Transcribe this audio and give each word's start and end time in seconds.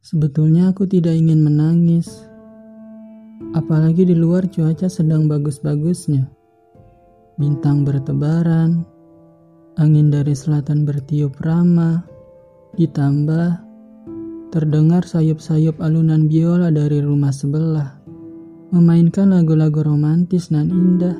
Sebetulnya 0.00 0.72
aku 0.72 0.88
tidak 0.88 1.12
ingin 1.12 1.44
menangis. 1.44 2.24
Apalagi 3.52 4.08
di 4.08 4.16
luar 4.16 4.48
cuaca 4.48 4.88
sedang 4.88 5.28
bagus-bagusnya. 5.28 6.24
Bintang 7.36 7.84
bertebaran, 7.84 8.80
angin 9.76 10.08
dari 10.08 10.32
selatan 10.32 10.88
bertiup 10.88 11.36
ramah, 11.44 12.00
ditambah 12.80 13.60
terdengar 14.48 15.04
sayup-sayup 15.04 15.76
alunan 15.84 16.32
biola 16.32 16.72
dari 16.72 17.04
rumah 17.04 17.36
sebelah, 17.36 18.00
memainkan 18.72 19.36
lagu-lagu 19.36 19.84
romantis 19.84 20.48
dan 20.48 20.72
indah. 20.72 21.16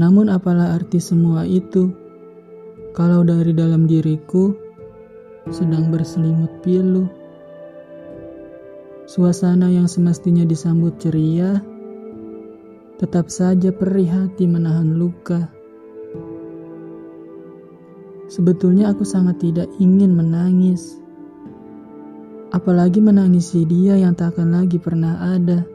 Namun 0.00 0.32
apalah 0.32 0.72
arti 0.80 0.96
semua 1.04 1.44
itu, 1.44 1.92
kalau 2.96 3.20
dari 3.28 3.52
dalam 3.52 3.84
diriku 3.84 4.71
sedang 5.50 5.90
berselimut 5.90 6.62
pilu. 6.62 7.10
Suasana 9.10 9.66
yang 9.66 9.90
semestinya 9.90 10.46
disambut 10.46 10.94
ceria, 11.02 11.58
tetap 13.02 13.26
saja 13.26 13.74
perih 13.74 14.06
hati 14.06 14.46
menahan 14.46 14.94
luka. 14.94 15.50
Sebetulnya 18.30 18.94
aku 18.94 19.02
sangat 19.02 19.42
tidak 19.42 19.66
ingin 19.82 20.14
menangis. 20.14 21.02
Apalagi 22.54 23.02
menangisi 23.02 23.66
dia 23.66 23.98
yang 23.98 24.14
tak 24.14 24.38
akan 24.38 24.62
lagi 24.62 24.78
pernah 24.78 25.34
ada. 25.36 25.66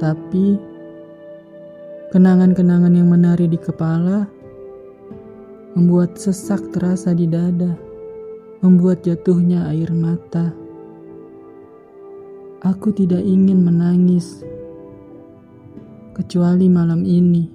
Tapi, 0.00 0.56
kenangan-kenangan 2.10 2.96
yang 2.96 3.12
menari 3.12 3.46
di 3.46 3.60
kepala 3.60 4.24
membuat 5.76 6.16
sesak 6.18 6.72
terasa 6.74 7.14
di 7.14 7.30
dada 7.30 7.89
membuat 8.60 9.00
jatuhnya 9.00 9.72
air 9.72 9.88
mata. 9.96 10.52
Aku 12.60 12.92
tidak 12.92 13.24
ingin 13.24 13.64
menangis, 13.64 14.44
kecuali 16.12 16.68
malam 16.68 17.08
ini. 17.08 17.48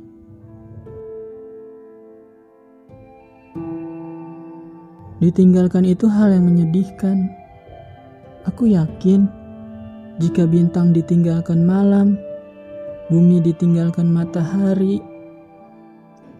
Ditinggalkan 5.22 5.86
itu 5.86 6.09
hal 6.09 6.34
yang 6.34 6.50
menyedihkan. 6.50 7.30
Aku 8.50 8.66
yakin 8.66 9.30
jika 10.17 10.50
bintang 10.50 10.90
ditinggalkan 10.90 11.62
malam, 11.62 12.17
bumi 13.14 13.45
ditinggalkan 13.45 14.09
matahari, 14.09 15.06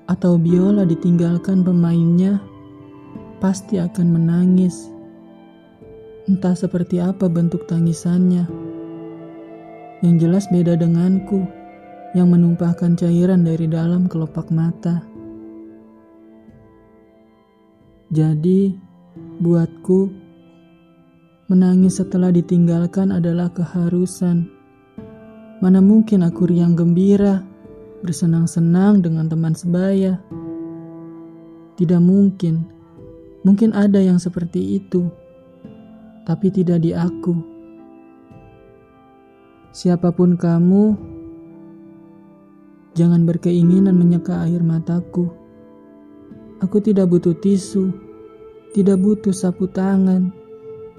atau 0.09 0.41
biola 0.41 0.89
ditinggalkan 0.89 1.61
pemainnya 1.61 2.41
pasti 3.39 3.80
akan 3.81 4.08
menangis. 4.11 4.91
Entah 6.25 6.58
seperti 6.58 6.97
apa 6.97 7.30
bentuk 7.30 7.69
tangisannya. 7.69 8.50
Yang 10.02 10.16
jelas 10.25 10.45
beda 10.50 10.73
denganku 10.73 11.45
yang 12.17 12.31
menumpahkan 12.31 12.95
cairan 12.95 13.44
dari 13.44 13.67
dalam 13.67 14.08
kelopak 14.08 14.47
mata. 14.50 15.03
Jadi, 18.09 18.72
buatku, 19.44 20.02
menangis 21.52 22.00
setelah 22.00 22.31
ditinggalkan 22.31 23.11
adalah 23.11 23.52
keharusan. 23.52 24.47
Mana 25.59 25.83
mungkin 25.83 26.23
aku 26.23 26.47
riang 26.47 26.78
gembira, 26.78 27.44
bersenang-senang 28.06 29.02
dengan 29.02 29.28
teman 29.28 29.58
sebaya. 29.58 30.22
Tidak 31.75 32.00
mungkin 32.00 32.74
Mungkin 33.45 33.77
ada 33.77 34.01
yang 34.01 34.17
seperti 34.17 34.81
itu, 34.81 35.05
tapi 36.25 36.49
tidak 36.49 36.81
di 36.81 36.97
aku. 36.97 37.38
Siapa 39.69 40.09
pun 40.09 40.33
kamu, 40.33 40.97
jangan 42.97 43.22
berkeinginan 43.22 43.94
menyeka 43.94 44.50
air 44.50 44.66
mataku. 44.66 45.29
Aku 46.66 46.81
tidak 46.81 47.13
butuh 47.13 47.38
tisu, 47.38 47.94
tidak 48.73 48.97
butuh 48.97 49.29
sapu 49.29 49.69
tangan, 49.69 50.33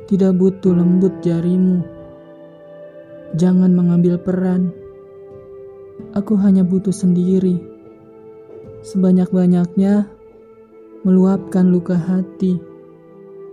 tidak 0.06 0.38
butuh 0.38 0.70
lembut 0.70 1.18
jarimu. 1.26 1.82
Jangan 3.34 3.74
mengambil 3.74 4.22
peran. 4.22 4.70
Aku 6.14 6.38
hanya 6.38 6.62
butuh 6.62 6.94
sendiri. 6.94 7.58
Sebanyak-banyaknya 8.86 10.14
meluapkan 11.06 11.70
luka 11.70 11.94
hati. 11.94 12.58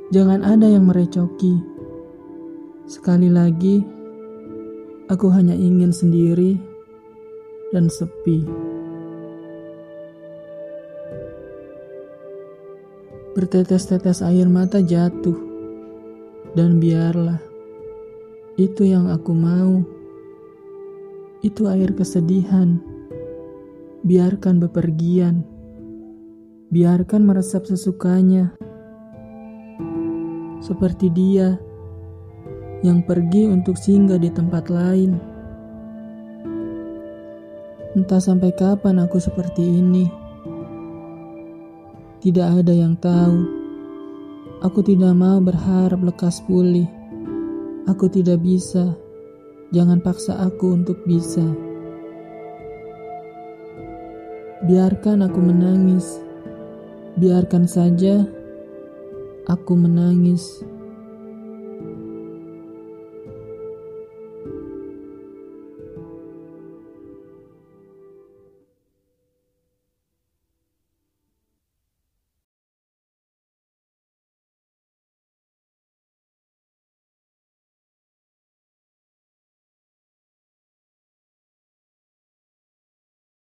Jangan 0.10 0.42
ada 0.42 0.66
yang 0.66 0.90
merecoki. 0.90 1.62
Sekali 2.90 3.30
lagi, 3.30 3.86
aku 5.06 5.30
hanya 5.30 5.54
ingin 5.54 5.94
sendiri 5.94 6.58
dan 7.70 7.94
sepi. 7.94 8.42
Bertetes-tetes 13.38 14.26
air 14.26 14.50
mata 14.50 14.82
jatuh, 14.82 15.38
dan 16.58 16.82
biarlah 16.82 17.38
itu 18.58 18.90
yang 18.90 19.14
aku 19.14 19.30
mau. 19.30 19.86
Itu 21.46 21.70
air 21.70 21.94
kesedihan. 21.94 22.82
Biarkan 24.02 24.58
bepergian 24.58 25.54
biarkan 26.74 27.22
meresap 27.22 27.70
sesukanya. 27.70 28.50
Seperti 30.58 31.14
dia 31.14 31.54
yang 32.82 33.06
pergi 33.06 33.46
untuk 33.46 33.78
singgah 33.78 34.18
di 34.18 34.34
tempat 34.34 34.74
lain. 34.74 35.22
Entah 37.94 38.18
sampai 38.18 38.50
kapan 38.58 39.06
aku 39.06 39.22
seperti 39.22 39.62
ini. 39.62 40.10
Tidak 42.26 42.66
ada 42.66 42.74
yang 42.74 42.98
tahu. 42.98 43.38
Aku 44.66 44.82
tidak 44.82 45.14
mau 45.14 45.38
berharap 45.38 46.02
lekas 46.02 46.42
pulih. 46.50 46.90
Aku 47.86 48.10
tidak 48.10 48.42
bisa. 48.42 48.98
Jangan 49.70 50.02
paksa 50.02 50.42
aku 50.42 50.74
untuk 50.74 50.98
bisa. 51.06 51.44
Biarkan 54.64 55.28
aku 55.28 55.38
menangis 55.44 56.23
Biarkan 57.14 57.70
saja 57.70 58.26
aku 59.46 59.78
menangis 59.78 60.66